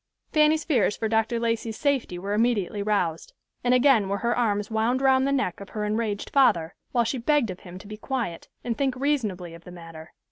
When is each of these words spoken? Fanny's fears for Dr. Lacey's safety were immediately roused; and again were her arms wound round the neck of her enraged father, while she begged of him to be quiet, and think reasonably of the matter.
Fanny's 0.33 0.63
fears 0.65 0.97
for 0.97 1.07
Dr. 1.07 1.39
Lacey's 1.39 1.77
safety 1.77 2.17
were 2.17 2.33
immediately 2.33 2.81
roused; 2.81 3.33
and 3.63 3.71
again 3.71 4.09
were 4.09 4.17
her 4.17 4.35
arms 4.35 4.71
wound 4.71 4.99
round 4.99 5.27
the 5.27 5.31
neck 5.31 5.59
of 5.59 5.69
her 5.69 5.85
enraged 5.85 6.31
father, 6.31 6.73
while 6.91 7.03
she 7.03 7.19
begged 7.19 7.51
of 7.51 7.59
him 7.59 7.77
to 7.77 7.85
be 7.85 7.97
quiet, 7.97 8.47
and 8.63 8.75
think 8.75 8.95
reasonably 8.95 9.53
of 9.53 9.63
the 9.63 9.69
matter. 9.71 10.11